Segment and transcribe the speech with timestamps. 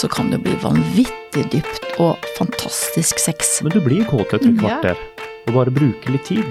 [0.00, 3.58] så kan det bli vanvittig dypt og fantastisk sex.
[3.62, 4.78] Men du blir kåt etter et Ja.
[4.80, 4.96] kvarter,
[5.48, 6.44] og bare bruker litt tid.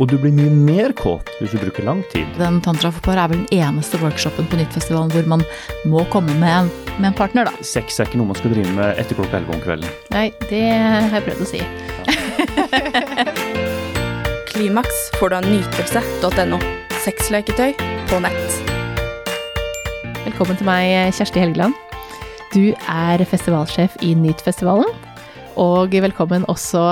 [0.00, 2.26] Og du blir mye mer kåt hvis du bruker lang tid.
[2.36, 5.44] Den tantrafopar er vel den eneste workshopen på Nyttfestivalen hvor man
[5.86, 7.52] må komme med en, med en partner, da.
[7.62, 9.88] Sex er ikke noe man skal drive med etter klokka elleve om kvelden.
[10.10, 11.62] Nei, det har jeg prøvd å si.
[14.50, 16.58] Klimaks får du av nytelse.no.
[17.04, 17.72] Sexleketøy
[18.10, 18.60] på nett.
[20.24, 21.78] Velkommen til meg, Kjersti Helgeland.
[22.54, 24.86] Du er festivalsjef i Nytfestivalen.
[25.60, 26.82] Og velkommen også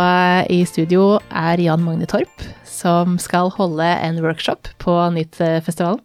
[0.51, 6.03] i studio er Jan Magne Torp, som skal holde en workshop på Nytfestivalen.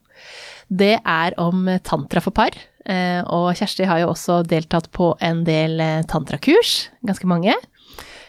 [0.68, 2.52] Det er om tantra for par.
[2.86, 7.54] eh, Og Kjersti har jo også deltatt på en del eh, tantrakurs, ganske mange.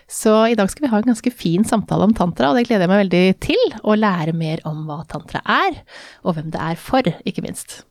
[0.08, 2.86] Så i dag skal vi ha en ganske fin samtale om tantra, og det gleder
[2.86, 3.76] jeg meg veldig til.
[3.84, 5.82] Å lære mer om hva tantra er,
[6.24, 7.82] og hvem det er for, ikke minst.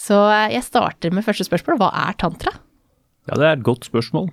[0.00, 1.80] Så eh, jeg starter med første spørsmål.
[1.82, 2.54] Hva er tantra?
[3.28, 4.30] Ja, det er et godt spørsmål.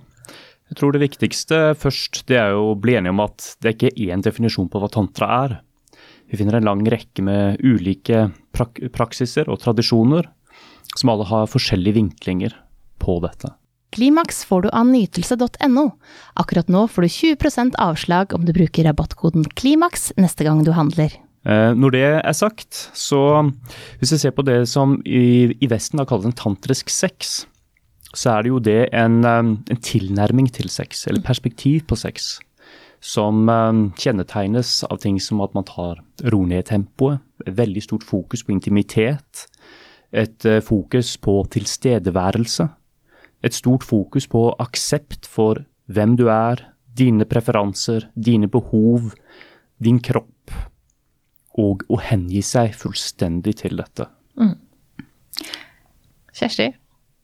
[0.68, 3.76] Jeg tror det viktigste først, det er jo å bli enige om at det er
[3.76, 5.54] ikke én definisjon på hva tantra er.
[6.28, 10.28] Vi finner en lang rekke med ulike prak praksiser og tradisjoner,
[10.92, 12.56] som alle har forskjellige vinklinger
[13.00, 13.54] på dette.
[13.96, 15.86] Klimaks får du av nytelse.no.
[16.36, 21.14] Akkurat nå får du 20% avslag om du bruker rabattkoden KLIMAKS neste gang du handler.
[21.46, 23.50] Eh, Når det er sagt, så
[23.98, 27.46] hvis vi ser på det som i, i Vesten da kalles en tantrisk sex,
[28.14, 32.38] så er det jo det en, eh, en tilnærming til sex, eller perspektiv på sex,
[33.00, 38.42] som eh, kjennetegnes av ting som at man tar ro ned tempoet, veldig stort fokus
[38.42, 39.46] på intimitet,
[40.10, 42.64] et fokus på tilstedeværelse,
[43.44, 46.62] et stort fokus på aksept for hvem du er,
[46.96, 49.12] dine preferanser, dine behov,
[49.78, 50.50] din kropp,
[51.58, 54.06] og å hengi seg fullstendig til dette.
[56.38, 56.70] Kjersti?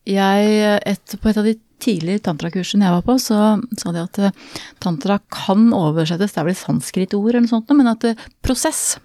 [0.05, 1.55] Jeg, et, på et av de
[1.85, 3.39] tidligere tantrakursene jeg var på, så
[3.81, 4.37] sa de at eh,
[4.83, 8.97] tantra kan oversettes, det er vel et sanskrit-ord eller noe sånt, men at det, prosess.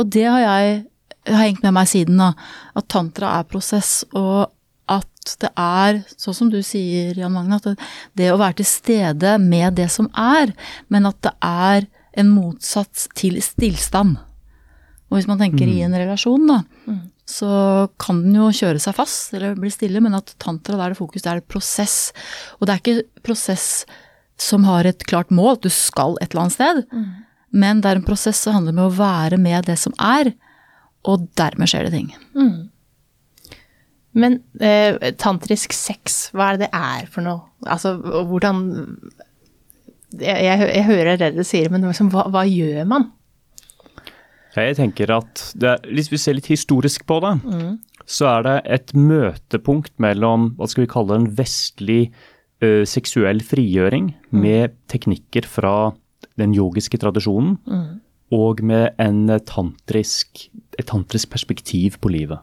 [0.00, 0.80] Og det har jeg
[1.28, 2.32] har hengt med meg siden, da.
[2.78, 4.50] At tantra er prosess, og
[4.90, 8.68] at det er, sånn som du sier, Jan Magne, at det, det å være til
[8.68, 10.54] stede med det som er,
[10.88, 11.86] men at det er
[12.18, 14.18] en motsats til stillstand.
[15.10, 16.60] Og hvis man tenker i en relasjon, da,
[17.30, 17.48] så
[17.98, 20.98] kan den jo kjøre seg fast eller bli stille, men at tantra, da er det
[21.00, 22.12] fokus, det er prosess.
[22.58, 23.84] Og det er ikke prosess
[24.40, 26.84] som har et klart mål, at du skal et eller annet sted,
[27.50, 30.32] men det er en prosess som handler om å være med det som er,
[31.04, 32.10] og dermed skjer det ting.
[34.12, 37.44] Men eh, tantrisk sex, hva er det det er for noe?
[37.66, 38.64] Altså, hvordan
[40.18, 43.10] jeg, jeg, jeg hører det du sier, men liksom, hva, hva gjør man?
[44.56, 47.34] Jeg tenker at det, er- Hvis vi ser litt historisk på det,
[48.06, 52.10] så er det et møtepunkt mellom hva skal vi kalle en vestlig
[52.62, 55.92] ø, seksuell frigjøring med teknikker fra
[56.36, 57.58] den yogiske tradisjonen,
[58.32, 62.38] og med en tantrisk, et tantrisk perspektiv på livet.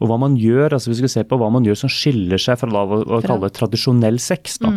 [0.00, 2.38] Og hva man gjør, altså Hvis vi skal se på hva man gjør som skiller
[2.38, 4.58] seg fra det, hva vi kaller tradisjonell sex.
[4.58, 4.68] da.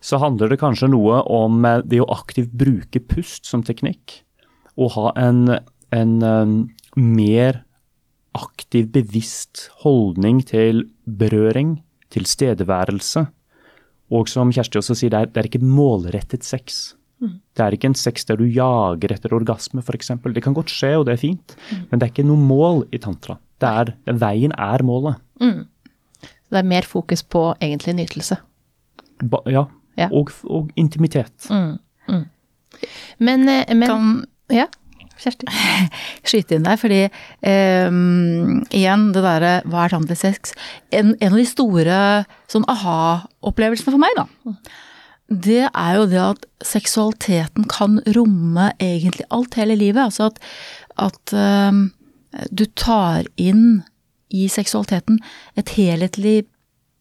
[0.00, 4.22] Så handler det kanskje noe om eh, det å aktivt bruke pust som teknikk.
[4.80, 5.42] Og ha en,
[5.94, 6.54] en um,
[6.96, 7.62] mer
[8.36, 11.80] aktiv, bevisst holdning til berøring,
[12.14, 13.26] tilstedeværelse.
[14.10, 16.80] Og som Kjersti også sier, det er, det er ikke målrettet sex.
[17.20, 20.14] Det er ikke en sex der du jager etter orgasme, f.eks.
[20.24, 21.56] Det kan godt skje, og det er fint,
[21.90, 23.36] men det er ikke noe mål i tantra.
[23.60, 23.92] Det er,
[24.22, 25.20] veien er målet.
[26.50, 28.40] Det er mer fokus på egentlig nytelse.
[29.20, 29.66] Ba, ja.
[29.98, 30.08] Ja.
[30.16, 31.50] Og, og intimitet.
[33.20, 34.10] Men, eh, men Kan
[34.50, 34.66] Ja,
[35.20, 35.48] Kjersti?
[36.28, 37.00] skyte inn der, fordi
[37.46, 40.54] ehm, igjen, det derre hva er tantrisk sex?
[40.96, 41.98] En, en av de store
[42.50, 44.54] sånn aha-opplevelsene for meg, da,
[45.30, 50.08] det er jo det at seksualiteten kan romme egentlig alt hele livet.
[50.08, 50.40] Altså at,
[50.98, 51.84] at ehm,
[52.50, 53.82] du tar inn
[54.30, 55.20] i seksualiteten
[55.58, 56.44] et helhetlig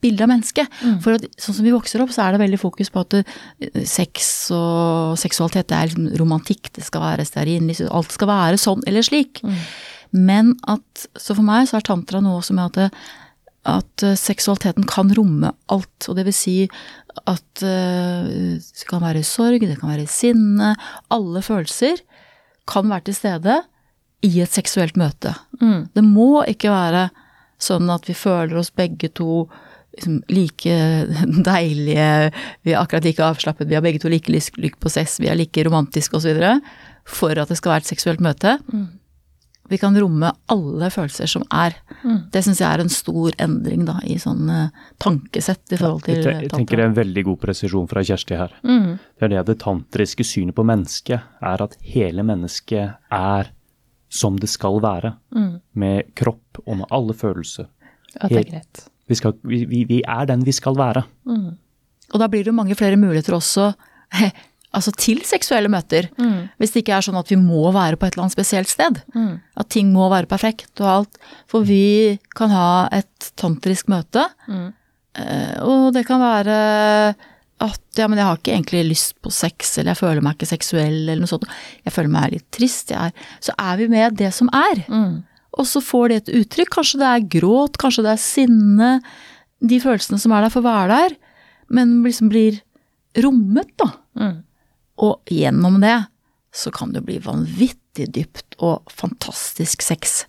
[0.03, 0.75] bilde av mennesket.
[1.03, 3.83] For at, sånn som vi vokser opp, så er det veldig fokus på at eh,
[3.87, 8.83] sex og seksualitet det er liksom romantikk, det skal være stearinlys, alt skal være sånn
[8.87, 9.43] eller slik.
[10.15, 13.01] Men at Så for meg så er tantra noe som er at,
[13.69, 16.07] at eh, seksualiteten kan romme alt.
[16.09, 16.57] Og det vil si
[17.27, 20.75] at eh, det kan være sorg, det kan være sinne.
[21.13, 22.01] Alle følelser
[22.69, 23.61] kan være til stede
[24.25, 25.35] i et seksuelt møte.
[25.95, 27.09] Det må ikke være
[27.59, 29.47] sånn at vi føler oss begge to
[29.99, 30.77] liksom like
[31.45, 32.31] deilige,
[32.65, 35.37] vi er akkurat like avslappet, vi har begge to like lyst på sess, vi er
[35.37, 36.39] like romantiske osv.
[37.09, 38.57] for at det skal være et seksuelt møte.
[39.69, 41.75] vi kan romme alle følelser som er.
[42.33, 46.23] Det syns jeg er en stor endring da, i sånn eh, tankesett i forhold til
[46.23, 46.41] tantra.
[46.41, 48.55] jeg tenker det er en veldig god presisjon fra Kjersti her.
[48.65, 53.51] Det er det at det tantriske synet på mennesket er at hele mennesket er
[54.09, 55.13] som det skal være.
[55.77, 57.69] Med kropp og med alle følelser.
[58.19, 58.87] At det er greit.
[59.09, 61.03] Vi, skal, vi, vi, er den vi skal være.
[62.13, 63.71] Og da blir det jo mange flere muligheter også
[64.77, 66.09] altså til seksuelle møter.
[66.61, 69.01] Hvis det ikke er sånn at vi må være på et eller annet spesielt sted.
[69.57, 71.19] At ting må være perfekt og alt.
[71.49, 74.69] For vi kan ha et tantrisk møte, mm.
[75.65, 76.59] og det kan være
[77.59, 80.47] at ja, men jeg har ikke egentlig lyst på sex, eller jeg føler meg ikke
[80.47, 81.47] seksuell, eller noe sånt.
[81.83, 84.85] Jeg føler meg litt trist, jeg er Så er vi med det som er.
[85.57, 86.69] Og så får de et uttrykk.
[86.77, 88.91] Kanskje det er gråt, kanskje det er sinne.
[89.59, 91.15] De følelsene som er der, får være der,
[91.73, 92.61] men liksom blir
[93.23, 93.89] rommet, da.
[94.99, 95.97] Og gjennom det
[96.55, 100.23] så kan det bli vanvittig dypt og fantastisk sex.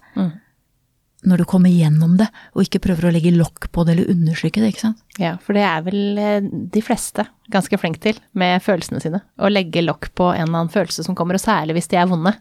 [1.22, 2.26] Når du kommer gjennom det,
[2.56, 5.00] og ikke prøver å legge lokk på det eller undertrykke det, ikke sant.
[5.20, 9.20] Ja, for det er vel eh, de fleste ganske flinke til med følelsene sine.
[9.36, 12.08] Å legge lokk på en eller annen følelse som kommer, og særlig hvis de er
[12.08, 12.32] vonde.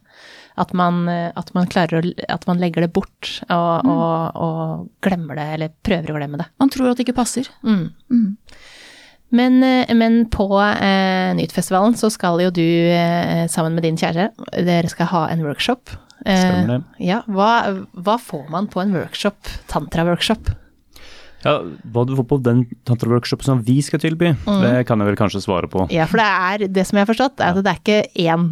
[0.60, 4.90] At man, eh, at man klarer å At man legger det bort og, og, og
[5.06, 6.50] glemmer det, eller prøver å glemme det.
[6.60, 7.48] Man tror at det ikke passer.
[7.64, 8.36] Mm.
[9.30, 14.32] Men, eh, men på eh, Nytfestivalen så skal jo du eh, sammen med din kjære,
[14.66, 15.94] dere skal ha en workshop.
[16.26, 16.80] Eh, Stemmer det.
[17.12, 17.52] Ja, hva,
[17.94, 20.50] hva får man på en workshop, tantra-workshop?
[21.46, 21.54] Ja,
[21.94, 25.40] Hva du får på den tantra-workshopen som vi skal tilby, det kan jeg vel kanskje
[25.46, 25.86] svare på.
[25.94, 28.50] Ja, for det er det som jeg har forstått, er at det er ikke én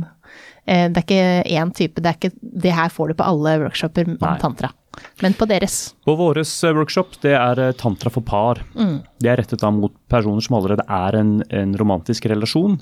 [0.67, 2.33] det er ikke én type, det er ikke
[2.63, 4.35] det her får du på alle workshoper om Nei.
[4.41, 4.73] tantra.
[5.21, 5.93] Men på deres.
[6.05, 8.61] På våres workshop det er eh, tantra for par.
[9.21, 12.79] Det er rettet da mot personer som allerede er en, en romantisk relasjon.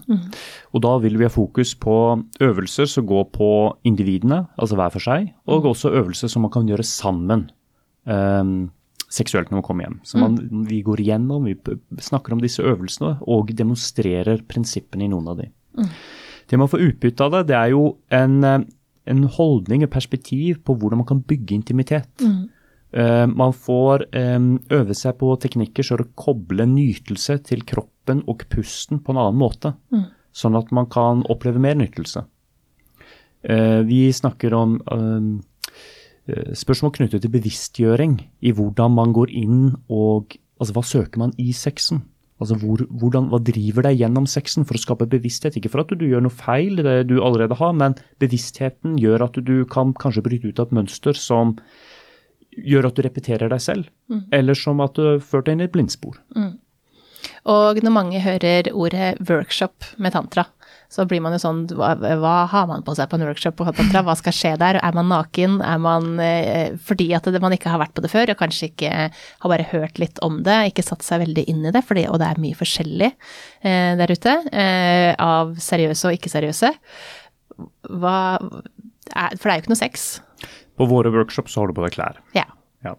[0.73, 1.97] Og da vil vi ha fokus på
[2.43, 3.49] øvelser som går på
[3.87, 7.49] individene, altså hver for seg, og også øvelser som man kan gjøre sammen.
[8.05, 8.71] Um,
[9.15, 9.99] seksuelt når man kommer hjem.
[10.03, 10.35] Så man,
[10.67, 11.55] vi går igjennom, vi
[12.03, 15.49] snakker om disse øvelsene og demonstrerer prinsippene i noen av de.
[16.50, 18.65] Det man får utbytte av det, det er jo en, eh,
[19.12, 22.21] en holdning, et perspektiv på hvordan man kan bygge intimitet.
[22.95, 28.45] Eh, man får um, øve seg på teknikker så å koble nytelse til kroppen og
[28.51, 29.74] pusten på en annen måte.
[30.36, 32.24] Sånn at man kan oppleve mer nytelse.
[33.45, 40.39] Uh, vi snakker om eh, spørsmål knyttet til bevisstgjøring i hvordan man går inn og
[40.56, 41.97] Altså hva søker man i sexen?
[42.43, 45.55] Altså hvor, hvordan, Hva driver deg gjennom sexen for å skape bevissthet?
[45.55, 49.39] Ikke for at du gjør noe feil, det du allerede har, men bevisstheten gjør at
[49.39, 51.55] du kan kanskje bryte ut av et mønster som
[52.55, 53.87] gjør at du repeterer deg selv,
[54.35, 56.19] eller som at du har ført deg inn i et blindspor.
[57.51, 60.45] Og når mange hører ordet workshop med tantra,
[60.95, 63.59] så blir man jo sånn hva, hva har man på seg på en workshop?
[63.59, 64.80] Hva skal skje der?
[64.80, 65.57] Er man naken?
[65.65, 68.69] Er man eh, Fordi at det, man ikke har vært på det før, og kanskje
[68.69, 72.06] ikke har bare hørt litt om det, ikke satt seg veldig inn i det, fordi,
[72.07, 76.71] og det er mye forskjellig eh, der ute, eh, av seriøse og ikke-seriøse.
[77.92, 80.07] Hva er, For det er jo ikke noe sex.
[80.80, 82.24] På våre workshops så har du på deg klær.
[82.38, 82.47] Ja.
[82.88, 82.95] Ja.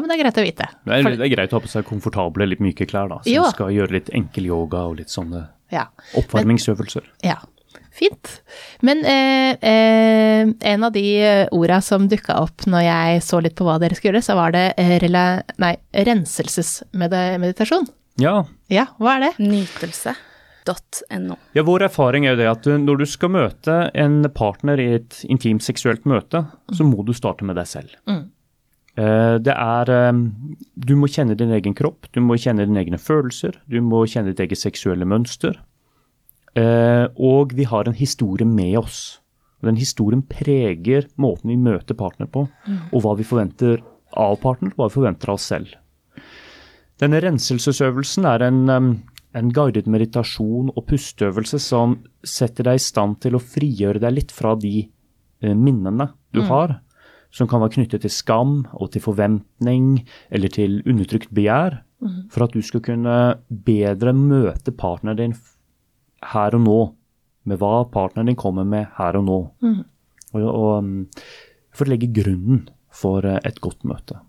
[0.00, 0.72] men det er greit å vite.
[0.82, 3.22] Det er, det er greit å ha på seg komfortable, litt myke klær, da.
[3.22, 5.88] Som skal gjøre litt enkel yoga og litt sånne ja.
[6.20, 7.06] oppvarmingsøvelser.
[7.26, 7.38] Ja,
[7.92, 8.42] fint.
[8.80, 13.56] Men eh, eh, en av de eh, orda som dukka opp når jeg så litt
[13.58, 15.24] på hva dere skulle gjøre, så var det eh, rela,
[15.62, 15.74] nei,
[16.08, 17.88] renselsesmeditasjon.
[18.20, 18.42] Ja.
[18.72, 19.32] Ja, hva er det?
[19.44, 21.38] Nytelse.no.
[21.56, 24.92] ja, vår erfaring er jo det at du, når du skal møte en partner i
[24.98, 27.96] et intimt seksuelt møte, så må du starte med deg selv.
[28.08, 28.24] Eh,
[28.94, 30.12] Det er eh,
[30.76, 34.32] Du må kjenne din egen kropp, du må kjenne dine egne følelser, du må kjenne
[34.32, 35.56] ditt eget seksuelle mønster.
[36.54, 39.20] Eh, Og vi har en historie med oss.
[39.62, 42.48] Og Den historien preger måten vi møter partner på,
[42.92, 43.80] og hva vi forventer
[44.18, 45.72] av partner, hva vi forventer av oss selv.
[47.00, 48.90] Denne renselsesøvelsen er en, um,
[49.34, 54.34] en guidet meditasjon og pusteøvelse som setter deg i stand til å frigjøre deg litt
[54.34, 54.88] fra de
[55.42, 56.80] eh, minnene du har,
[57.32, 61.80] som kan være knyttet til skam og til forventning eller til undertrykt begjær,
[62.32, 63.16] for at du skal kunne
[63.48, 65.36] bedre møte partneren din
[66.32, 66.80] her og nå,
[67.46, 69.38] med hva partneren din kommer med her og nå.
[70.32, 70.92] Og, og um,
[71.72, 74.20] for å legge grunnen for eh, et godt møte.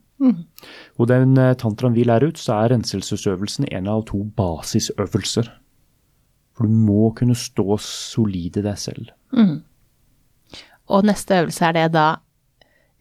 [1.02, 5.50] Og den eh, tantraen vi lærer ut, så er renselsesøvelsen en av to basisøvelser.
[6.54, 9.12] For du må kunne stå solid i deg selv.
[10.94, 12.08] Og neste øvelse er det da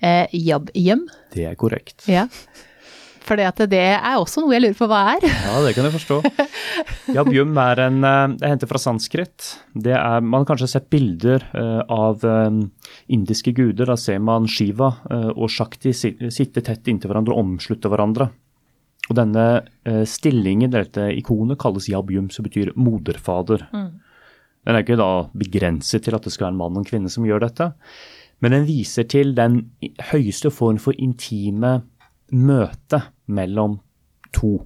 [0.02, 1.06] eh, jabb-hjem.
[1.34, 2.04] Det er korrekt.
[2.10, 2.28] Ja.
[3.22, 5.24] For det er også noe jeg lurer på hva er.
[5.30, 6.18] Ja, det kan jeg forstå.
[7.14, 9.52] Yabyum er en eh, Det er hentet fra sanskrit.
[9.72, 12.64] Det er, man har kanskje sett bilder uh, av um,
[13.06, 13.86] indiske guder.
[13.92, 14.90] Da ser man Shiva
[15.32, 18.32] og Shakti sitte tett inntil hverandre og omslutte hverandre.
[19.10, 19.44] Og denne
[20.06, 23.64] stillingen, dette ikonet, kalles Yabyum, som betyr moderfader.
[23.74, 23.88] Mm.
[24.62, 27.10] Den er ikke da begrenset til at det skal være en mann og en kvinne
[27.10, 27.72] som gjør dette,
[28.42, 29.62] men den viser til den
[30.10, 31.80] høyeste form for intime
[32.32, 33.78] møte mellom
[34.34, 34.56] to.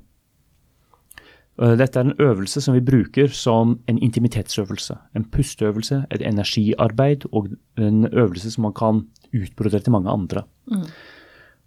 [1.60, 4.96] Eh, dette er en øvelse som vi bruker som en intimitetsøvelse.
[5.16, 9.04] En pusteøvelse, et energiarbeid og en øvelse som man kan
[9.34, 10.44] utbrodere til mange andre.
[10.66, 10.88] Mm.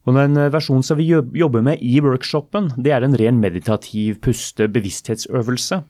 [0.05, 4.15] Og Den eh, versjonen som vi jobber med i workshopen, det er en ren meditativ
[4.21, 5.83] puste-bevissthetsøvelse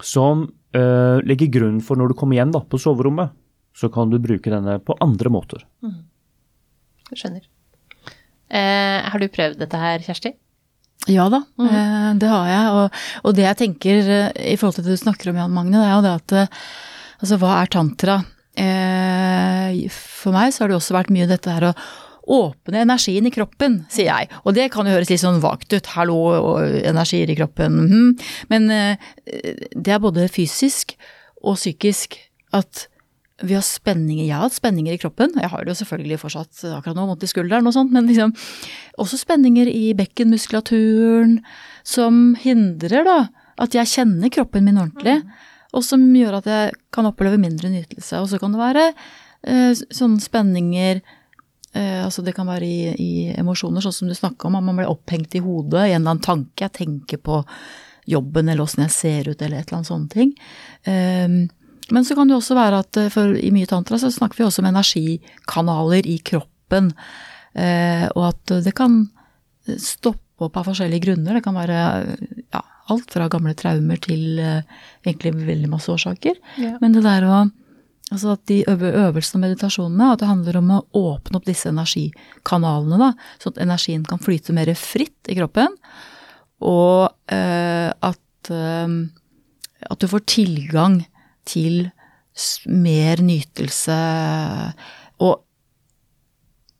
[0.00, 0.44] som
[0.76, 3.32] uh, legger grunn for når du kommer igjen da, på soverommet,
[3.78, 5.62] så kan du bruke denne på andre måter.
[5.84, 6.02] Mm.
[7.12, 7.46] Jeg skjønner.
[8.48, 10.32] Eh, har du prøvd dette her, Kjersti?
[11.08, 11.68] Ja da, mm.
[11.68, 12.72] eh, det har jeg.
[12.74, 15.78] Og, og, det jeg tenker eh, i forhold til det du snakker om, Jan Magne,
[15.78, 16.58] det er jo det at eh,
[17.22, 18.18] altså hva er tantra?
[18.58, 21.74] Eh, for meg så har det også vært mye dette her å
[22.28, 24.28] åpne energien i kroppen, sier jeg.
[24.44, 26.18] Og det kan jo høres litt sånn vagt ut, hallo,
[26.82, 27.78] energier i kroppen.
[27.88, 28.10] Mm.
[28.52, 29.08] Men eh,
[29.72, 30.98] det er både fysisk
[31.40, 32.18] og psykisk
[32.56, 32.88] at
[33.42, 34.24] vi har spenninger.
[34.26, 35.34] Jeg har hatt spenninger i kroppen.
[35.38, 38.32] Jeg har det jo selvfølgelig fortsatt akkurat nå, vondt i skulderen og sånt, men liksom
[38.98, 41.38] også spenninger i bekkenmuskulaturen
[41.86, 43.18] som hindrer da
[43.62, 45.20] at jeg kjenner kroppen min ordentlig,
[45.74, 48.20] og som gjør at jeg kan oppleve mindre nytelse.
[48.22, 51.00] Og så kan det være eh, sånne spenninger
[51.74, 54.78] eh, altså Det kan være i, i emosjoner, sånn som du snakka om, at man
[54.78, 56.66] blir opphengt i hodet i en eller annen tanke.
[56.66, 57.42] Jeg tenker på
[58.08, 60.34] jobben eller åssen jeg ser ut eller et eller annet sånne ting.
[60.88, 61.38] Eh,
[61.94, 64.46] men så kan det også være at eh, for i mye tantra så snakker vi
[64.46, 66.92] også om energikanaler i kroppen.
[67.58, 69.02] Eh, og at det kan
[69.76, 71.38] stoppe opp av forskjellige grunner.
[71.38, 71.78] Det kan være
[72.54, 74.60] ja, alt fra gamle traumer til eh,
[75.06, 76.38] egentlig veldig masse årsaker.
[76.60, 76.76] Ja.
[76.82, 77.46] Men det der å
[78.08, 82.96] Altså at de øvelsene og meditasjonene, at det handler om å åpne opp disse energikanalene,
[83.02, 85.76] da, sånn at energien kan flyte mer fritt i kroppen.
[86.64, 88.94] Og eh, at, eh,
[89.92, 91.02] at du får tilgang
[91.48, 91.88] til
[92.70, 94.00] mer nytelse.
[95.24, 95.40] Og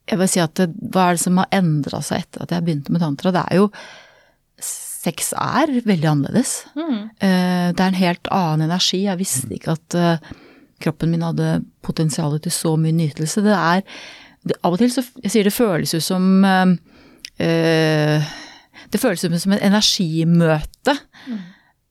[0.09, 2.67] jeg vil si at det, hva er det som har endra seg etter at jeg
[2.67, 3.35] begynte med tantra?
[3.35, 3.73] Det er jo
[4.99, 6.53] Sex er veldig annerledes.
[6.75, 7.03] Mm.
[7.23, 9.05] Eh, det er en helt annen energi.
[9.05, 10.33] Jeg visste ikke at eh,
[10.83, 13.45] kroppen min hadde potensial til så mye nytelse.
[13.47, 13.85] Det er
[14.43, 16.75] det, Av og til så Jeg sier det føles ut som øh,
[18.91, 20.99] Det føles ut som et energimøte.
[21.31, 21.39] Mm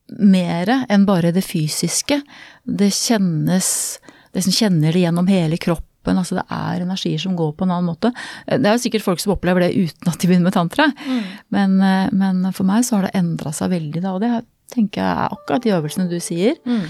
[0.07, 2.21] mer enn bare det fysiske.
[2.63, 3.99] Det kjennes
[4.33, 6.17] Det som kjenner det gjennom hele kroppen.
[6.19, 8.11] Altså det er energier som går på en annen måte.
[8.45, 10.85] Det er jo sikkert folk som opplever det uten at de begynner med tantra.
[10.93, 11.23] Mm.
[11.55, 14.43] Men, eh, men, for meg så har det endra seg veldig da, og det
[14.75, 16.59] tenker jeg er akkurat de øvelsene du sier.
[16.67, 16.85] Mm.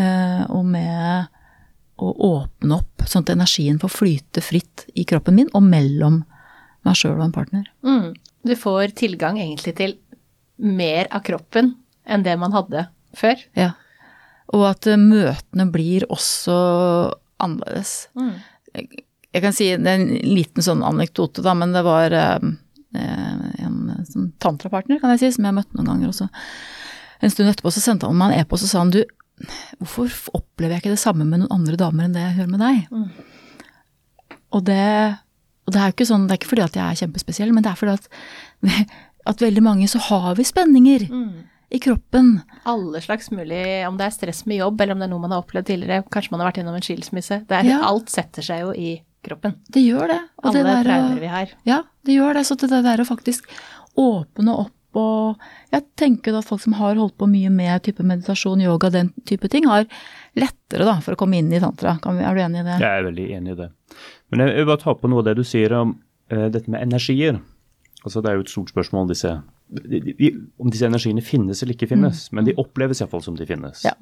[0.00, 1.28] Eh, og med
[2.02, 6.22] å åpne opp sånn at energien får flyte fritt i kroppen min og mellom
[6.86, 7.68] meg sjøl og en partner.
[7.86, 8.16] Mm.
[8.48, 9.98] Du får tilgang egentlig til
[10.58, 11.76] mer av kroppen
[12.08, 13.40] enn det man hadde før.
[13.58, 13.72] Ja.
[14.56, 16.56] Og at eh, møtene blir også
[17.42, 18.08] annerledes.
[18.18, 18.32] Mm.
[18.74, 18.88] Jeg,
[19.34, 22.50] jeg, kan si det er en liten sånn anekdote, da, men det var eh,
[22.96, 26.28] eh en sånn tantrapartner, kan jeg si, som jeg møtte noen ganger også.
[27.24, 29.02] En stund etterpå så sendte han meg en e-post og sa han du,
[29.82, 32.62] hvorfor opplever jeg ikke det samme med noen andre damer enn det jeg gjør med
[32.62, 32.78] deg?
[32.94, 34.38] Mm.
[34.56, 34.86] Og, det,
[35.66, 37.66] og det er jo ikke sånn, det er ikke fordi at jeg er kjempespesiell, men
[37.66, 38.08] det er fordi at,
[39.34, 41.06] at veldig mange så har vi spenninger.
[41.12, 42.40] Mm i kroppen.
[42.68, 45.34] Alle slags mulig, om det er stress med jobb eller om det er noe man
[45.34, 47.42] har opplevd tidligere, kanskje man har vært gjennom en skilsmisse.
[47.44, 47.82] Er, ja.
[47.88, 48.94] Alt setter seg jo i
[49.24, 49.58] kroppen.
[49.68, 50.18] Det gjør det.
[50.40, 51.54] Og Alle det traumer vi har.
[51.68, 52.46] Ja, det gjør det.
[52.48, 53.48] Så det der å faktisk
[53.98, 55.36] åpne opp og
[55.70, 59.46] Jeg tenker at folk som har holdt på mye med type meditasjon, yoga, den type
[59.52, 59.84] ting, har
[60.34, 61.98] lettere da, for å komme inn i tantra.
[62.08, 62.78] Er du enig i det?
[62.80, 63.68] Jeg er veldig enig i det.
[64.32, 65.92] Men jeg vil bare ta på noe av det du sier om
[66.32, 67.36] uh, dette med energier.
[68.00, 69.12] Altså, det er jo et stort spørsmål om
[69.68, 72.36] disse om disse energiene finnes eller ikke finnes, mm.
[72.36, 73.84] men de oppleves iallfall som de finnes.
[73.84, 73.94] Ja.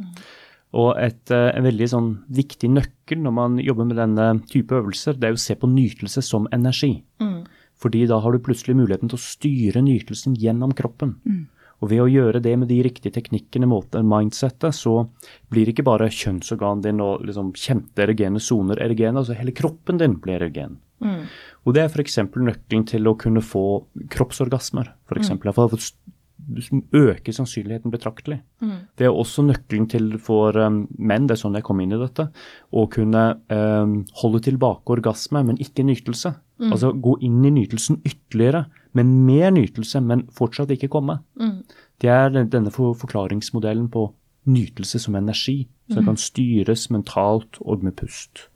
[0.76, 5.18] Og et, eh, en veldig sånn viktig nøkkel når man jobber med denne type øvelser,
[5.18, 6.98] det er å se på nytelse som energi.
[7.22, 7.44] Mm.
[7.76, 11.16] Fordi da har du plutselig muligheten til å styre nytelsen gjennom kroppen.
[11.26, 11.44] Mm.
[11.84, 15.10] Og ved å gjøre det med de riktige teknikkene, måten, mindsettet, så
[15.52, 20.16] blir ikke bare kjønnsorganet din og liksom kjente erogene soner erogene, altså hele kroppen din
[20.22, 20.78] blir erogen.
[21.04, 21.26] Mm.
[21.66, 22.20] Og det er f.eks.
[22.22, 23.66] nøkkelen til å kunne få
[24.12, 24.92] kroppsorgasmer.
[25.08, 25.50] For eksempel.
[25.50, 25.56] Mm.
[25.56, 25.78] For
[26.94, 28.40] øker sannsynligheten betraktelig.
[28.98, 31.98] Det er også nøkkelen til for um, menn, det er sånn jeg kom inn i
[31.98, 32.28] dette,
[32.70, 36.36] å kunne um, holde tilbake orgasme, men ikke nytelse.
[36.72, 41.18] Altså gå inn i nytelsen ytterligere, men mer nytelse, men fortsatt ikke komme.
[42.00, 44.06] Det er denne for forklaringsmodellen på
[44.46, 48.46] nytelse som energi, som kan styres mentalt og med pust.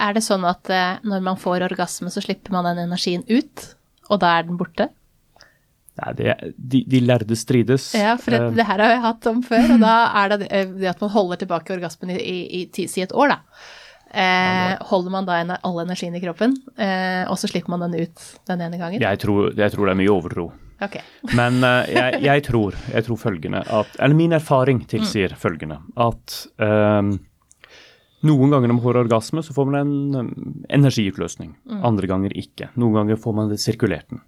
[0.00, 3.68] Er det sånn at eh, når man får orgasme, så slipper man den energien ut,
[4.08, 4.88] og da er den borte?
[6.00, 7.90] Nei, det, de, de lærde strides.
[7.98, 10.48] Ja, for det, Eh, det her har jeg hatt om før, og da er det
[10.48, 13.40] eh, det at man holder tilbake orgasmen i, i, i si et år, da.
[14.12, 18.08] Eh, holder man da en, all energien i kroppen, eh, og så slipper man den
[18.08, 19.00] ut den ene gangen?
[19.00, 20.50] jeg, tror, jeg tror det er mye overtro.
[20.82, 20.96] Ok.
[21.36, 26.40] Men eh, jeg, jeg, tror, jeg tror følgende at Eller min erfaring tilsier følgende at
[26.58, 27.12] eh,
[28.26, 29.92] noen ganger når man får orgasme, så får man en
[30.70, 31.54] energiutløsning.
[31.66, 31.82] energiutløsning.
[31.82, 32.70] Andre ganger ikke.
[32.78, 34.22] Noen ganger får man det sirkulert den.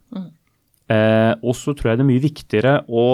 [0.91, 3.07] Eh, og så tror jeg det er mye viktigere å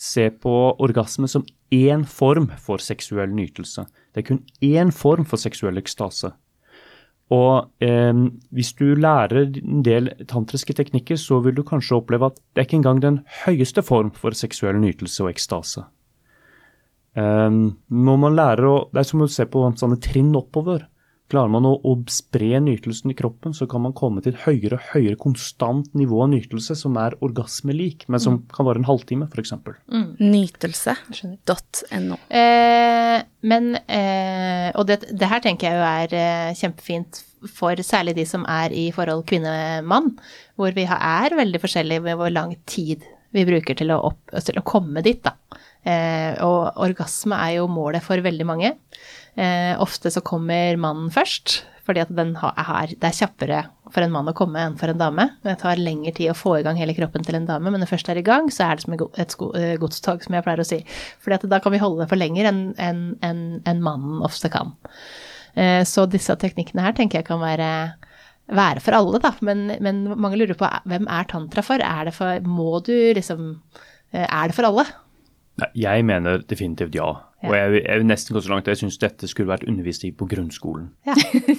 [0.00, 3.86] se på orgasme som én form for seksuell nytelse.
[4.12, 6.34] Det er kun én form for seksuell ekstase.
[7.32, 8.12] Og eh,
[8.52, 12.68] hvis du lærer en del tantriske teknikker, så vil du kanskje oppleve at det er
[12.68, 15.86] ikke engang den høyeste form for seksuell nytelse og ekstase.
[17.14, 17.60] Eh,
[17.94, 20.88] når man lærer å, Det er som å se på sånne trinn oppover.
[21.32, 24.76] Klarer man å, å spre nytelsen i kroppen, så kan man komme til et høyere
[24.76, 29.30] og høyere konstant nivå av nytelse som er orgasmelik, men som kan vare en halvtime,
[29.32, 29.54] f.eks.
[30.20, 32.18] Nytelse.no.
[32.28, 33.16] Eh,
[33.50, 38.28] men, eh, og det, det her tenker jeg jo er eh, kjempefint for særlig de
[38.28, 40.12] som er i forhold kvinne-mann,
[40.60, 43.04] hvor vi er veldig forskjellige med hvor lang tid
[43.34, 45.34] vi bruker til å, opp, til å komme dit, da.
[45.84, 48.72] Eh, og orgasme er jo målet for veldig mange.
[49.36, 53.58] Eh, ofte så kommer mannen først, fordi at har, det er kjappere
[53.92, 55.26] for en mann å komme enn for en dame.
[55.44, 57.84] Det tar lengre tid å få i gang hele kroppen til en dame, men når
[57.84, 60.64] det først er i gang, så er det som et eh, godstog, som jeg pleier
[60.64, 60.80] å si.
[61.24, 64.74] Fordi da kan vi holde det for lenger enn en, en, en mannen ofte kan.
[65.86, 67.68] Så disse teknikkene her tenker jeg kan være,
[68.50, 69.30] være for alle, da.
[69.46, 71.78] Men, men mange lurer på hvem er tantra for?
[71.78, 73.52] Er det for Må du liksom
[74.10, 74.82] Er det for alle?
[75.60, 77.06] Nei, Jeg mener definitivt ja.
[77.44, 80.06] Og jeg, jeg vil nesten gå så langt at jeg syns dette skulle vært undervist
[80.08, 80.90] i på grunnskolen.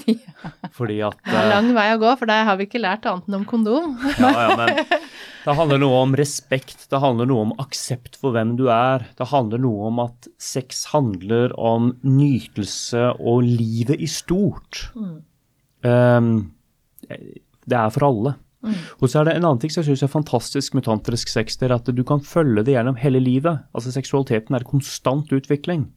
[0.05, 0.51] Ja.
[0.75, 3.05] Fordi at Det er eh, lang vei å gå, for der har vi ikke lært
[3.09, 3.95] annet enn om kondom.
[4.21, 4.81] Ja, ja, men
[5.45, 9.07] det handler noe om respekt, det handler noe om aksept for hvem du er.
[9.17, 14.87] Det handler noe om at sex handler om nytelse og livet i stort.
[15.85, 16.31] Um,
[17.09, 18.35] det er for alle.
[18.99, 21.59] Og så er det en annen ting som jeg syns er fantastisk med tantrisk sex,
[21.59, 23.65] det er at du kan følge det gjennom hele livet.
[23.75, 25.87] Altså seksualiteten er konstant utvikling.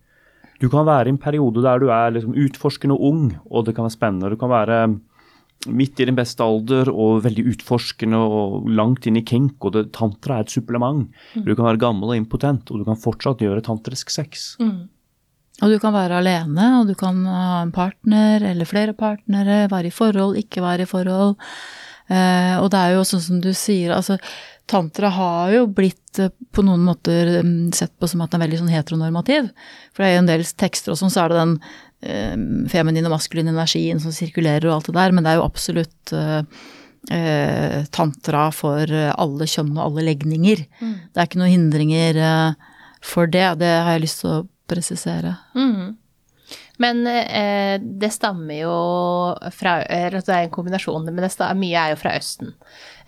[0.59, 3.77] Du kan være i en periode der du er liksom utforskende og ung, og det
[3.77, 4.33] kan være spennende.
[4.33, 4.81] Du kan være
[5.67, 9.89] midt i din beste alder og veldig utforskende og langt inn i kink, og det,
[9.97, 11.09] tantra er et supplement.
[11.35, 14.55] Du kan være gammel og impotent, og du kan fortsatt gjøre tantrisk sex.
[15.59, 19.91] Og du kan være alene, og du kan ha en partner eller flere partnere, være
[19.91, 21.35] i forhold, ikke være i forhold.
[22.09, 24.17] Eh, og det er jo sånn som du sier, altså
[24.69, 28.47] tantra har jo blitt eh, på noen måter mm, sett på som at den er
[28.47, 29.51] veldig sånn heteronormativ.
[29.93, 31.55] For det er jo en del tekster og sånn, så er det den
[32.01, 32.35] eh,
[32.73, 36.15] feminine og maskuline energien som sirkulerer og alt det der, men det er jo absolutt
[36.17, 36.43] eh,
[37.19, 40.67] eh, tantra for alle kjønn og alle legninger.
[40.81, 42.23] Det er ikke noen hindringer
[43.05, 45.39] for det, det har jeg lyst til å presisere.
[45.57, 45.97] Mhm.
[46.79, 48.75] Men eh, det stammer jo
[49.55, 52.55] fra Det er en kombinasjon, men stammer, mye er jo fra Østen.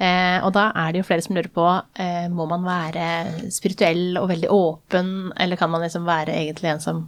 [0.00, 1.66] Eh, og da er det jo flere som lurer på
[2.00, 6.82] eh, må man være spirituell og veldig åpen, eller kan man liksom være egentlig en
[6.82, 7.06] som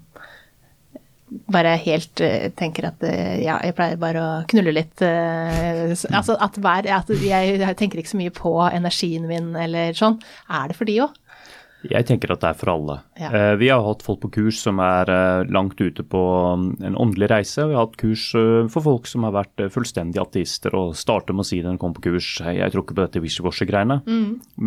[1.53, 5.01] bare helt eh, tenker at eh, ja, jeg pleier bare å knulle litt.
[5.05, 9.97] eh, altså at, hver, at jeg, jeg tenker ikke så mye på energien min eller
[9.97, 10.21] sånn.
[10.53, 11.17] Er det for de òg?
[11.91, 12.99] Jeg tenker at det er for alle.
[13.19, 13.31] Ja.
[13.33, 16.23] Uh, vi har hatt folk på kurs som er uh, langt ute på
[16.55, 17.67] um, en åndelig reise.
[17.69, 21.47] Vi har hatt kurs uh, for folk som har vært fullstendig ateister og starter med
[21.47, 24.01] å si når de kommer på kurs hey, jeg tror ikke på dette wishy-washy-greiene.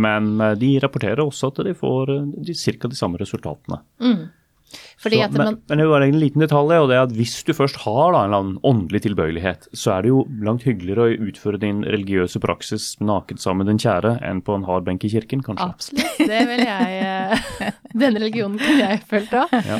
[0.05, 2.11] Men eh, de rapporterer også at de får
[2.45, 2.89] de, ca.
[2.91, 3.79] de samme resultatene.
[3.99, 7.13] Fordi Så, at men, man men det var en liten detalj, og det er at
[7.15, 10.65] hvis du først har da, en eller annen åndelig tilbøyelighet, så er det jo langt
[10.67, 14.87] hyggeligere å utføre din religiøse praksis naken sammen med den kjære enn på en hard
[14.87, 15.69] benk i kirken, kanskje.
[15.69, 17.45] Absolutt, det vil jeg eh,
[18.01, 19.53] Denne religionen kunne jeg følt òg.
[19.69, 19.79] Ja.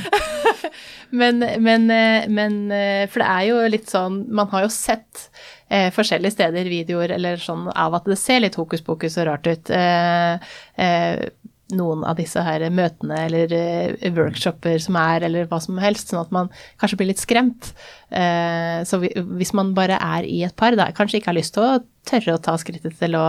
[1.22, 5.28] men, men, eh, men eh, For det er jo litt sånn Man har jo sett
[5.68, 9.50] eh, forskjellige steder videoer eller sånn av at det ser litt hokus pokus og rart
[9.50, 9.74] ut.
[9.74, 11.26] Eh, eh,
[11.74, 16.22] noen av disse her møtene eller eh, workshoper som er, eller hva som helst, sånn
[16.22, 16.52] at man
[16.82, 17.72] kanskje blir litt skremt.
[18.14, 21.56] Eh, så vi, hvis man bare er i et par, da kanskje ikke har lyst
[21.58, 23.26] til å tørre å ta skrittet til å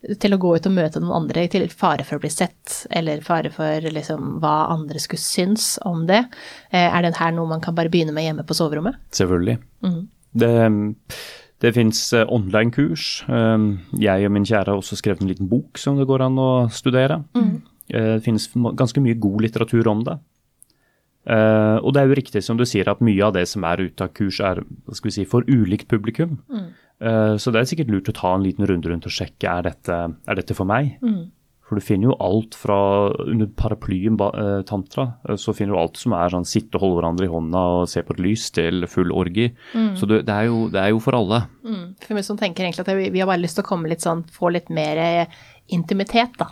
[0.00, 3.20] til å gå ut og møte noen andre til fare for å bli sett, eller
[3.20, 6.22] fare for liksom, hva andre skulle synes om det.
[6.72, 8.96] Eh, er det her noe man kan bare begynne med hjemme på soverommet?
[9.12, 9.58] Selvfølgelig.
[10.40, 10.54] Det,
[11.60, 13.10] det fins online-kurs.
[14.00, 16.50] Jeg og min kjære har også skrevet en liten bok som det går an å
[16.72, 17.20] studere.
[17.36, 17.49] Eh,
[17.90, 18.46] Det finnes
[18.78, 20.18] ganske mye god litteratur om det.
[21.28, 23.82] Eh, og det er jo riktig som du sier at mye av det som er
[23.84, 26.38] ute av kurs er hva skal vi si, for ulikt publikum.
[27.00, 29.68] Eh, så det er sikkert lurt å ta en liten runde rundt og sjekke er
[29.68, 30.96] dette, er dette for meg.
[31.70, 32.76] For du finner jo alt fra
[33.30, 36.98] under paraplyen eh, tantra, eh, så finner du alt som er sånn sitte og holde
[36.98, 39.52] hverandre i hånda og se på et lys til full orgi.
[39.94, 41.44] Så det, det, er jo, det er jo for alle.
[41.62, 41.84] Mm.
[42.02, 44.02] For meg som tenker egentlig at vi, vi har bare lyst til å komme litt
[44.02, 45.38] sånn, få litt mer eh,
[45.76, 46.50] intimitet, da.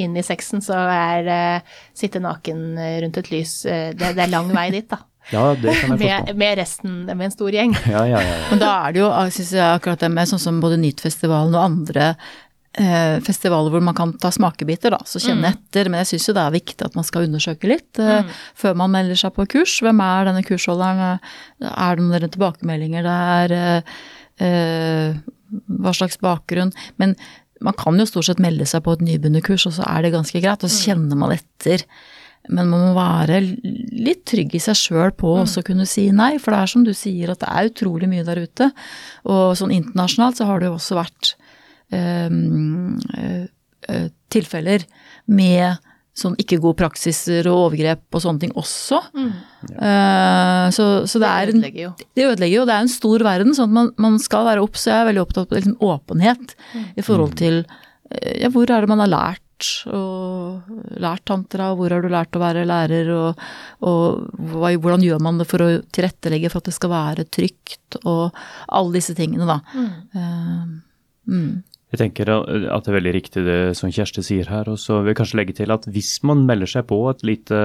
[0.00, 4.22] Inn i sexen, så er eh, sitte naken eh, rundt et lys, eh, det, det
[4.24, 5.02] er lang vei dit, da.
[5.30, 6.36] Ja, det kan jeg Med, forstå.
[6.40, 7.74] med resten, med en stor gjeng.
[7.86, 8.38] Ja, ja, ja.
[8.40, 8.46] ja.
[8.50, 11.62] Men da er det jo, synes jeg, akkurat det med sånn som både Nytfestivalen og
[11.62, 12.08] andre
[12.74, 15.90] eh, festivaler hvor man kan ta smakebiter, da, så kjenne etter.
[15.92, 18.90] Men jeg syns jo det er viktig at man skal undersøke litt eh, før man
[18.96, 19.76] melder seg på kurs.
[19.84, 21.20] Hvem er denne kursholderen?
[21.70, 23.56] Er det noen tilbakemeldinger der?
[23.60, 23.94] Eh,
[24.48, 26.72] eh, hva slags bakgrunn?
[27.00, 27.14] Men
[27.64, 30.42] man kan jo stort sett melde seg på et nybegynnerkurs, og så er det ganske
[30.42, 30.64] greit.
[30.64, 31.84] Og så kjenner man etter.
[32.50, 36.34] Men man må være litt trygg i seg sjøl på å også kunne si nei,
[36.42, 38.72] for det er som du sier at det er utrolig mye der ute.
[39.30, 41.34] Og sånn internasjonalt så har det jo også vært
[41.94, 44.86] øh, eh, tilfeller
[45.30, 45.78] med
[46.12, 48.98] sånn ikke gode praksiser og overgrep og sånne ting også.
[49.72, 51.92] Eh, så, så det er en, ødelegger jo.
[52.18, 52.66] det ødelegger jo.
[52.68, 54.84] Det er en stor verden, sånn at man, man skal være obs.
[54.90, 56.54] Jeg er veldig opptatt av liksom, åpenhet
[57.00, 59.40] i forhold til eh, ja, hvor er det man har lært
[59.94, 63.42] og lært tantra, og hvor har du lært å være lærer, og,
[63.86, 64.24] og
[64.56, 68.34] hva, hvordan gjør man det for å tilrettelegge for at det skal være trygt, og
[68.66, 69.60] alle disse tingene, da.
[70.18, 70.64] Eh,
[71.30, 71.52] mm.
[71.92, 74.68] Jeg tenker at det er veldig riktig det som Kjersti sier her.
[74.72, 77.58] og så vil jeg kanskje legge til at Hvis man melder seg på et lite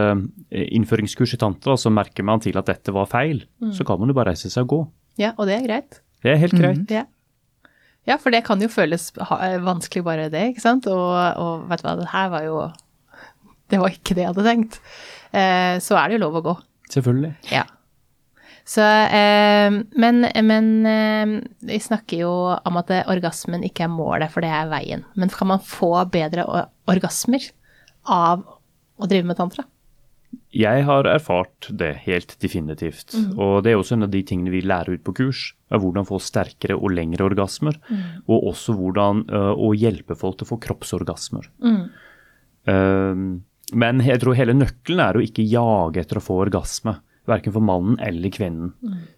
[0.52, 4.12] eh, innføringskurs i tantra, så merker man til at dette var feil, så kan man
[4.12, 4.82] jo bare reise seg og gå.
[5.24, 6.02] Ja, og det er greit.
[6.26, 6.92] Det er helt greit.
[6.92, 7.06] Ja.
[8.10, 10.92] ja, for det kan jo føles vanskelig bare det, ikke sant?
[10.92, 12.60] Og, og vet du hva, det her var jo
[13.72, 14.78] Det var ikke det jeg hadde tenkt.
[15.32, 16.60] Eh, så er det jo lov å gå.
[16.92, 17.34] Selvfølgelig.
[17.52, 17.64] Ja.
[18.68, 21.38] Så, eh, men men eh,
[21.70, 25.06] vi snakker jo om at orgasmen ikke er målet, for det er veien.
[25.16, 26.44] Men kan man få bedre
[26.88, 27.48] orgasmer
[28.04, 28.44] av
[28.98, 29.64] å drive med tantra?
[30.52, 33.16] Jeg har erfart det helt definitivt.
[33.38, 35.52] Og det er også en av de tingene vi lærer ut på kurs.
[35.72, 37.78] er Hvordan få sterkere og lengre orgasmer.
[38.28, 41.48] Og også hvordan uh, å hjelpe folk til å få kroppsorgasmer.
[42.68, 43.28] Um,
[43.76, 46.98] men jeg tror hele nøkkelen er å ikke jage etter å få orgasme.
[47.28, 48.74] Verken for mannen eller kvinnen.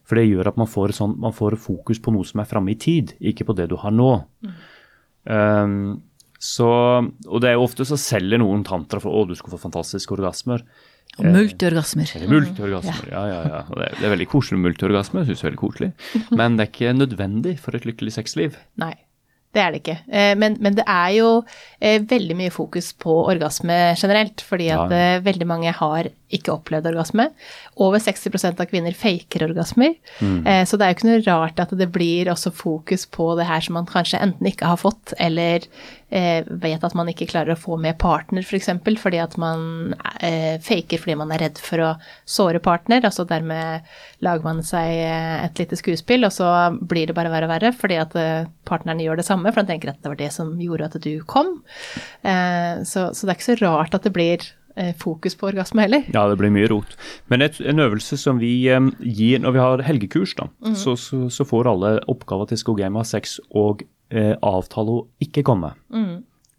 [0.08, 2.72] For det gjør at man får, sånn, man får fokus på noe som er framme
[2.74, 4.08] i tid, ikke på det du har nå.
[5.30, 6.02] Um,
[6.39, 6.69] så,
[7.28, 10.15] og det er jo ofte så selger noen tantra for å du skal få fantastiske
[10.15, 10.63] orgasmer.
[11.19, 12.08] Og multiorgasmer.
[12.15, 13.60] Eh, multiorgasmer, ja, ja, ja.
[13.67, 15.89] Det er, det er veldig koselig med multiorgasmer, jeg synes det er veldig koselig.
[16.39, 18.56] Men det er ikke nødvendig for et lykkelig sexliv.
[18.80, 18.93] Nei,
[19.58, 19.98] det er det ikke.
[20.08, 21.28] Eh, Men, men det er jo
[21.82, 25.04] eh, veldig mye fokus på orgasme generelt, fordi at Ja.
[25.17, 27.30] eh, veldig mange har ikke opplevd orgasme.
[27.82, 29.96] Over 60% av kvinner faker orgasmer.
[30.22, 33.48] Eh, Så det er jo ikke noe rart at det blir også fokus på det
[33.50, 35.65] her som man kanskje enten ikke har fått, eller
[36.12, 38.50] eh, vet at man ikke klarer å få med partner, f.eks.
[38.50, 41.89] For eksempel, fordi at man eh, faker fordi man er redd for å
[42.30, 43.02] såre partner.
[43.08, 43.88] altså Dermed
[44.26, 46.50] lager man seg eh, et lite skuespill, og så
[46.82, 49.70] blir det bare verre og verre fordi at eh, partneren gjør det samme, for han
[49.72, 51.56] tenker at det var det som gjorde at du kom.
[52.22, 54.46] Eh, så, så det er ikke så rart at det blir
[55.00, 56.08] fokus på orgasme heller.
[56.13, 56.96] Ja, det blir mye rot.
[57.32, 61.28] Men et, en øvelse som vi eh, gir når vi har helgekurs, da, så, så,
[61.34, 65.74] så får alle oppgaver til Skogheim av ha sex og eh, avtale å ikke komme.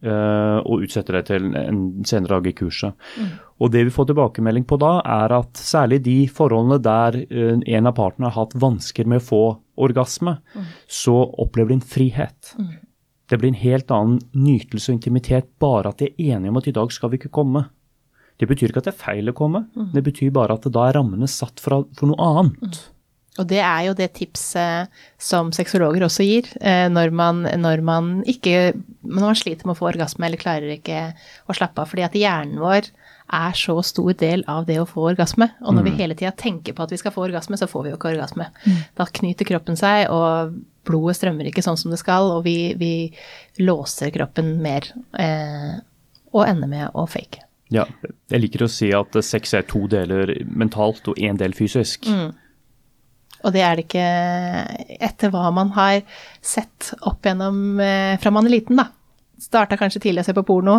[0.00, 3.09] Eh, og utsette det til en senere dag i kurset.
[3.61, 7.90] Og det vi får tilbakemelding på da, er at særlig de forholdene der uh, en
[7.90, 9.42] av partene har hatt vansker med å få
[9.80, 10.38] orgasme,
[10.88, 12.54] så opplever de en frihet.
[13.28, 16.70] Det blir en helt annen nytelse og intimitet bare at de er enige om at
[16.72, 17.66] i dag skal vi ikke komme.
[18.40, 20.96] Det betyr ikke at det er feil å komme, det betyr bare at da er
[20.96, 22.81] rammene satt for, for noe annet.
[23.38, 28.09] Og det er jo det tipset som sexologer også gir, eh, når man, når man
[28.29, 31.12] ikke Når man sliter med å få orgasme eller klarer ikke
[31.48, 31.88] å slappe av.
[31.88, 32.90] Fordi at hjernen vår
[33.31, 35.48] er så stor del av det å få orgasme.
[35.62, 37.92] Og når vi hele tida tenker på at vi skal få orgasme, så får vi
[37.92, 38.48] jo ikke orgasme.
[38.98, 42.92] Da knyter kroppen seg, og blodet strømmer ikke sånn som det skal, og vi, vi
[43.62, 44.90] låser kroppen mer.
[45.14, 45.79] Eh,
[46.35, 47.46] og ender med å fake.
[47.70, 47.87] Ja,
[48.30, 52.09] jeg liker å si at sex er to deler mentalt og én del fysisk.
[53.40, 54.06] Og det er det ikke
[55.00, 56.00] etter hva man har
[56.44, 58.90] sett opp gjennom eh, fra man er liten, da.
[59.40, 60.74] starta kanskje tidlig å se på porno,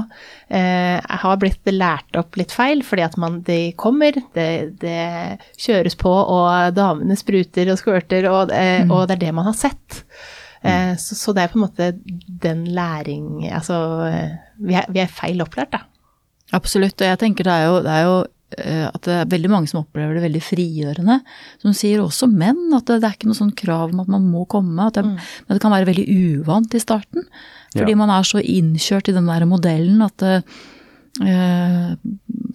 [0.54, 4.50] eh, har blitt lært opp litt feil, fordi at man, de kommer, det,
[4.84, 9.50] det kjøres på, og damene spruter og skvørter, og, eh, og det er det man
[9.50, 10.04] har sett.
[10.62, 11.88] Eh, så, så det er på en måte
[12.44, 15.88] den læring Altså, eh, vi er, vi er feil opplært, da.
[16.54, 18.16] Absolutt, og jeg tenker det er jo, det er jo
[18.60, 21.20] eh, at det er veldig mange som opplever det veldig frigjørende.
[21.64, 24.26] Som sier også menn, at det, det er ikke noe sånn krav om at man
[24.32, 24.90] må komme.
[24.90, 26.08] At det, Men det kan være veldig
[26.42, 27.28] uvant i starten.
[27.76, 28.02] Fordi Ja.
[28.02, 31.96] man er så innkjørt i den der modellen at eh,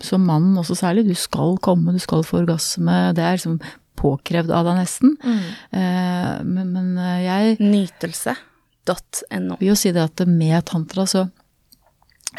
[0.05, 3.15] som mann også særlig, du skal komme, du skal få orgasme.
[3.17, 3.59] Det er liksom
[3.97, 5.15] påkrevd av deg nesten.
[5.25, 9.57] Eh, men, men eh, jeg Nytelse.no.
[9.61, 11.27] vil jo si det at med tantra så,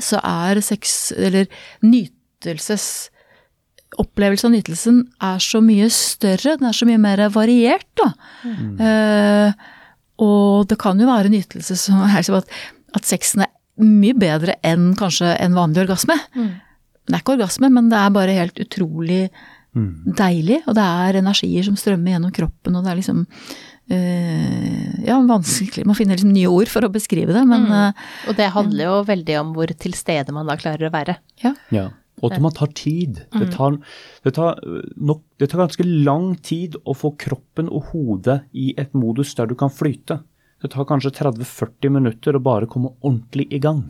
[0.04, 1.48] så er sex, eller
[1.86, 3.10] nytelses
[3.98, 8.10] Opplevelse av nytelsen er så mye større, den er så mye mer variert, da.
[8.84, 9.54] Eh,
[10.22, 12.52] og det kan jo være nytelse som er som at,
[13.00, 16.18] at sexen er mye bedre enn kanskje en vanlig orgasme.
[17.08, 19.22] Det er ikke orgasme, men det er bare helt utrolig
[20.18, 23.24] deilig, og det er energier som strømmer gjennom kroppen, og det er liksom
[23.94, 24.37] eh,
[25.08, 25.86] ja, vanskelig.
[25.88, 28.04] Man finner liksom nye ord for å beskrive det, men mm.
[28.30, 31.17] Og det handler jo veldig om hvor til stede man da klarer å være.
[31.43, 31.54] ja.
[31.74, 31.88] Ja.
[32.17, 33.20] Og at man tar tid.
[33.30, 33.76] Det tar,
[34.26, 34.56] det, tar
[34.98, 39.46] nok, det tar ganske lang tid å få kroppen og hodet i et modus der
[39.46, 40.17] du kan flyte.
[40.63, 43.84] Det tar kanskje 30-40 minutter å bare komme ordentlig i gang.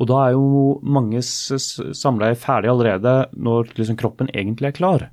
[0.00, 5.06] Og da er jo manges s- samleie ferdig allerede når liksom kroppen egentlig er klar.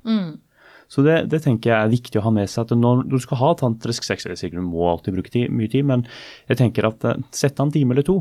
[0.92, 2.66] Så det, det tenker jeg er viktig å ha med seg.
[2.66, 5.70] at Når du skal ha tantrisk sex, eller sikkert du må alltid bruke tid, mye
[5.72, 6.06] tid, men
[6.50, 8.18] jeg tenker at eh, sett av en time eller to,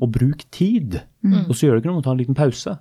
[0.00, 1.00] og bruk tid.
[1.48, 2.76] Og så gjør det ikke noe å ta en liten pause.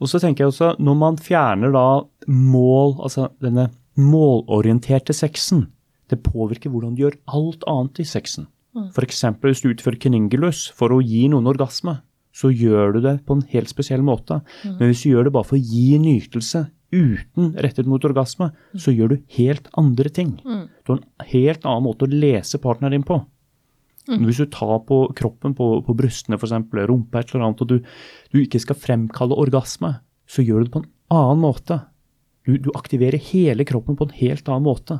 [0.00, 1.86] Og så tenker jeg også, når man fjerner da
[2.28, 3.68] mål, altså denne
[4.00, 5.66] målorienterte sexen,
[6.08, 8.46] det påvirker hvordan du gjør alt annet i sexen.
[8.94, 11.98] For eksempel hvis du utfører kningelus for å gi noen orgasme,
[12.32, 14.40] så gjør du det på en helt spesiell måte.
[14.78, 18.94] Men hvis du gjør det bare for å gi nytelse uten rettet mot orgasme, så
[18.94, 20.36] gjør du helt andre ting.
[20.42, 23.20] Du har en helt annen måte å lese partneren din på.
[24.10, 26.56] Hvis du tar på kroppen, på, på brystene f.eks.,
[26.88, 27.76] rumpa et eller annet, og du,
[28.32, 29.98] du ikke skal fremkalle orgasme,
[30.30, 31.78] så gjør du det på en annen måte.
[32.48, 34.98] Du, du aktiverer hele kroppen på en helt annen måte.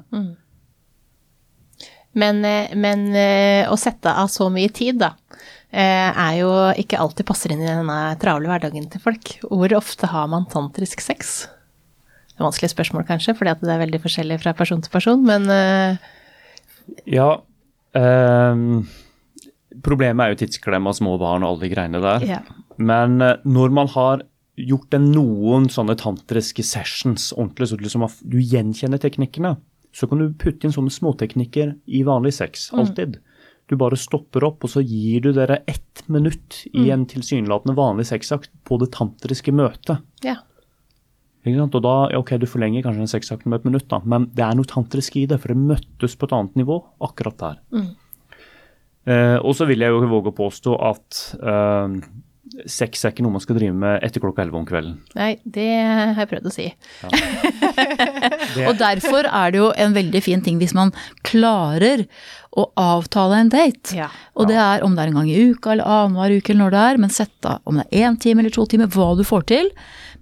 [2.12, 5.12] Men, eh, men eh, å sette av så mye tid, da,
[5.70, 6.50] eh, er jo
[6.82, 9.36] ikke alltid passer inn i denne travle hverdagen til folk.
[9.46, 11.44] Hvor ofte har man tantrisk sex?
[12.40, 15.44] Det er vanskelig spørsmål, kanskje, fordi det er veldig forskjellig fra person til person, men
[15.52, 16.10] eh,
[17.04, 17.34] Ja,
[17.90, 18.84] Um,
[19.82, 22.26] problemet er jo tidsklemma, små barn og alle de greiene der.
[22.36, 22.42] ja.
[22.80, 24.22] Men eh, når man har
[24.60, 29.56] gjort en noen sånne tantriske sessions ordentlig, så liksom du gjenkjenner teknikkene,
[29.92, 33.18] så kan du putte inn sånne småteknikker i vanlig sex, alltid.
[33.68, 38.08] Du bare stopper opp, og så gir du dere ett minutt i en tilsynelatende vanlig
[38.08, 40.00] sexakt på det tantriske møtet.
[40.26, 40.40] ja.
[41.44, 41.76] Ikke sant?
[41.78, 44.56] Og da, ok, Du forlenger kanskje den sexakten med et minutt, da, men det er
[44.58, 47.60] noe tantrisk i det, for det møttes på et annet nivå akkurat der.
[49.08, 51.94] Eh, og så vil jeg jo våge å påstå at eh,
[52.68, 54.98] sex er ikke noe man skal drive med etter klokka 11 om kvelden.
[55.16, 56.66] Nei, det har jeg prøvd å si.
[58.68, 60.92] Og derfor er det jo en veldig fin ting hvis man
[61.26, 62.04] klarer
[62.50, 63.94] å avtale en date.
[63.96, 64.08] Ja.
[64.34, 66.74] Og det er om det er en gang i uka eller annenhver uke eller når
[66.74, 69.22] det er, men sett da om det er én time eller to timer, hva du
[69.26, 69.70] får til.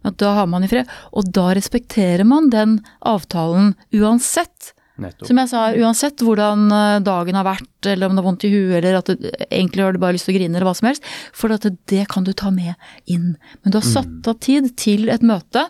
[0.04, 0.90] Men da har man i fred.
[1.12, 4.72] Og da respekterer man den avtalen uansett.
[4.98, 5.28] Nettopp.
[5.28, 8.50] Som jeg sa, uansett hvordan eh, dagen har vært, eller om det er vondt i
[8.50, 10.88] huet, eller at du egentlig har du bare lyst til å grine, eller hva som
[10.90, 11.06] helst.
[11.36, 12.74] For at det kan du ta med
[13.06, 13.36] inn.
[13.62, 15.68] Men du har satt av tid til et møte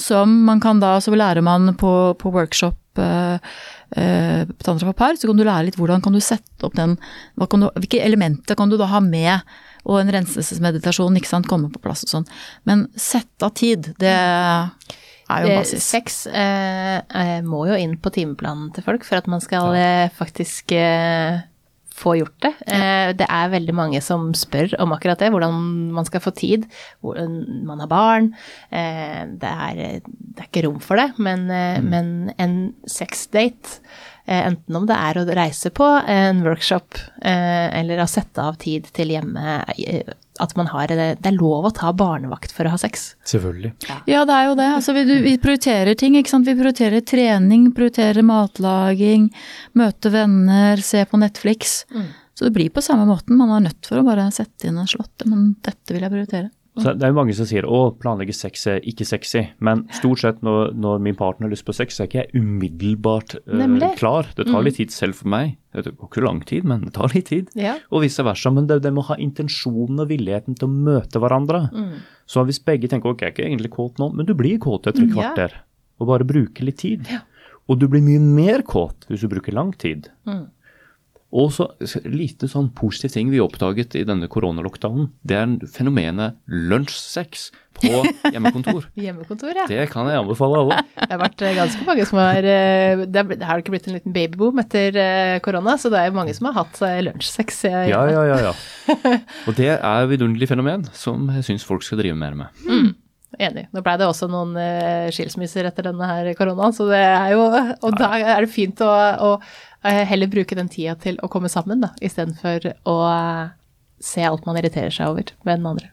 [0.00, 3.34] som man kan da, så lærer man på, på workshop eh,
[3.96, 7.68] eh, på Tantra så kan du lære litt hvordan kan du sette opp den du,
[7.76, 9.40] Hvilke elementer kan du da ha med,
[9.84, 12.26] og en renselsesmeditasjon, ikke sant, komme på plass og sånn.
[12.68, 15.86] Men sett av tid, det er jo basis.
[15.86, 20.10] Sex eh, eh, må jo inn på timeplanen til folk for at man skal eh,
[20.16, 21.40] faktisk eh,
[22.00, 22.52] få gjort det.
[22.70, 25.56] Eh, det er veldig mange som spør om akkurat det, hvordan
[25.96, 26.66] man skal få tid.
[27.04, 28.30] Hvordan man har barn.
[28.70, 32.56] Eh, det, er, det er ikke rom for det, men, eh, men en
[32.88, 33.80] sexdate
[34.30, 38.86] Enten om det er å reise på en workshop eh, eller å sette av tid
[38.94, 42.76] til hjemme, eh, at man har det, det er lov å ta barnevakt for å
[42.76, 43.10] ha sex.
[43.26, 43.72] Selvfølgelig.
[44.08, 44.68] Ja, det er jo det.
[44.76, 46.48] Altså, vi, vi prioriterer ting, ikke sant.
[46.48, 49.28] Vi prioriterer trening, prioriterer matlaging,
[49.76, 51.82] møte venner, se på Netflix.
[52.38, 53.36] Så det blir på samme måten.
[53.36, 55.26] Man er nødt for å bare sette inn en slått.
[55.28, 56.48] Men dette vil jeg prioritere.
[56.80, 59.42] Så det er jo mange som sier å, planlegge sex er ikke sexy.
[59.60, 62.42] Men stort sett når, når min partner har lyst på sex, så er ikke jeg
[62.42, 64.30] umiddelbart uh, klar.
[64.36, 65.56] Det tar litt tid selv for meg.
[65.76, 67.50] Det går ikke lang tid, men det tar litt tid.
[67.58, 67.76] Ja.
[67.92, 68.50] Og vice versa.
[68.54, 71.66] Men det, det må ha intensjonen og villigheten til å møte hverandre.
[72.30, 74.86] Så hvis begge tenker ok, jeg er ikke egentlig kåt nå, men du blir kåt
[74.90, 75.14] etter et Ja.
[75.18, 75.58] kvarter.
[76.00, 77.06] Og bare bruker litt tid.
[77.68, 80.08] Og du blir mye mer kåt hvis du bruker lang tid.
[81.30, 81.68] Og så
[82.10, 85.12] lite sånn positiv ting vi oppdaget i denne koronalockdownen.
[85.22, 88.00] Det er fenomenet lunsjsex på
[88.34, 88.88] hjemmekontor.
[88.98, 89.66] Hjemmekontor, ja.
[89.70, 90.78] Det kan jeg anbefale alle.
[90.96, 93.98] Det har vært eh, ganske mange som har eh, Det det har ikke blitt en
[94.00, 97.62] liten babyboom etter eh, korona, så det er jo mange som har hatt lunsjsex.
[97.92, 98.40] Ja, ja, ja.
[98.50, 98.56] ja.
[99.46, 102.66] Og det er vidunderlig fenomen som jeg syns folk skal drive mer med.
[103.38, 103.68] Enig.
[103.70, 104.56] Nå blei det også noen
[105.14, 108.90] skilsmisser etter denne her koronaen, så det er jo Og da er det fint å,
[108.90, 109.30] å
[109.82, 113.52] heller bruke den tida til å komme sammen, da, istedenfor å eh,
[114.00, 115.92] se alt man irriterer seg over med den andre.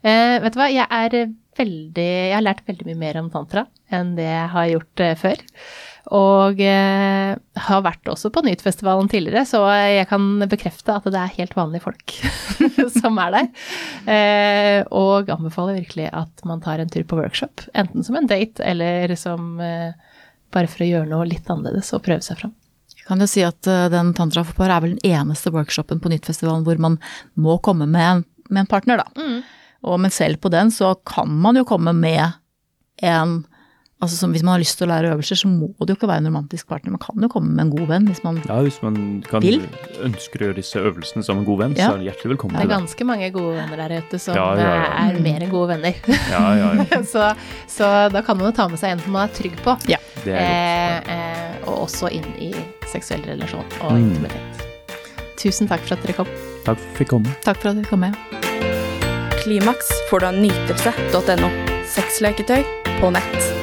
[0.00, 3.66] Eh, vet du hva, jeg er veldig Jeg har lært veldig mye mer om tantra
[3.92, 5.40] enn det jeg har gjort eh, før.
[6.16, 7.32] Og eh,
[7.66, 11.84] har vært også på Nytfestivalen tidligere, så jeg kan bekrefte at det er helt vanlige
[11.84, 12.14] folk
[13.00, 13.50] som er der.
[14.14, 18.64] Eh, og anbefaler virkelig at man tar en tur på workshop, enten som en date
[18.64, 19.92] eller som eh,
[20.54, 22.56] bare for å gjøre noe litt annerledes og prøve seg fram.
[23.10, 26.12] Kan jo si at eh, den Tantra for par er vel den eneste workshopen på
[26.12, 27.00] Nyttfestivalen hvor man
[27.34, 29.26] må komme med en, med en partner, da.
[29.82, 32.36] Og, men selv på den så kan man jo komme med
[33.02, 33.40] en
[34.00, 36.08] Altså som Hvis man har lyst til å lære øvelser, så må det jo ikke
[36.08, 36.90] være en romantisk partner.
[36.94, 38.46] Man kan jo komme med en god venn hvis man vil.
[38.48, 38.94] Ja, Hvis man
[39.28, 39.60] kan Vil?
[40.06, 41.90] ønsker å gjøre disse øvelsene som en god venn, Ja.
[41.90, 44.46] så er det hjertelig velkommen Det er ganske mange gode venner der ute som Ja,
[44.56, 44.84] ja, ja.
[45.10, 45.94] eh, er mer enn gode venner.
[46.30, 47.02] Ja, ja, ja.
[47.12, 47.34] så,
[47.68, 49.76] så da kan man jo ta med seg en som man er trygg på.
[49.86, 49.98] Ja.
[50.24, 51.08] Det er godt.
[51.10, 52.54] Eh, eh, og også inn i
[52.88, 54.14] seksuell relasjon og Mm.
[54.16, 54.66] intimitet.
[55.36, 56.26] Tusen takk for at dere kom.
[56.64, 57.36] Takk for at jeg fikk komme.
[57.44, 58.16] Takk for at dere kom med.
[59.44, 61.48] Klimaks får du av nytelse.no.
[61.84, 62.64] Sexleketøy
[63.00, 63.59] på nett.